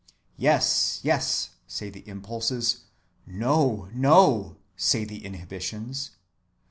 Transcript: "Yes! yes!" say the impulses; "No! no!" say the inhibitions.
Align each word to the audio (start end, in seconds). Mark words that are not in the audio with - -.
"Yes! 0.37 0.99
yes!" 1.03 1.51
say 1.67 1.91
the 1.91 2.07
impulses; 2.09 2.85
"No! 3.27 3.87
no!" 3.93 4.55
say 4.75 5.05
the 5.05 5.23
inhibitions. 5.23 6.09